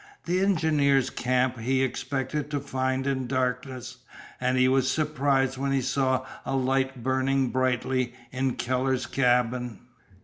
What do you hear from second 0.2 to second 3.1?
The engineers' camp he expected to find